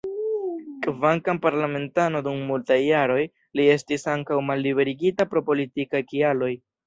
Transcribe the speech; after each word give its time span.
Kvankam 0.85 1.39
parlamentano 1.43 2.21
dum 2.27 2.39
multaj 2.47 2.77
jaroj, 2.85 3.19
li 3.59 3.67
estis 3.75 4.07
ankaŭ 4.15 4.41
malliberigita 4.49 5.27
pro 5.35 5.47
politikaj 5.51 6.05
kialoj. 6.15 6.51